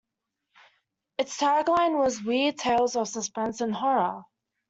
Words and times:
Its 1.19 1.37
tagline 1.39 1.95
was 2.03 2.23
Weird 2.23 2.57
tales 2.57 2.95
of 2.95 3.07
suspense 3.07 3.61
and 3.61 3.71
horror! 3.75 4.23